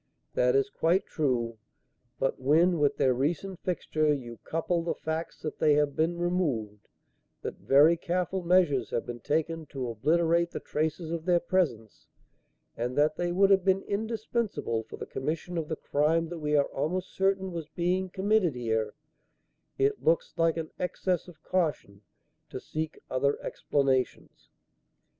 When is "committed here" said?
18.09-18.95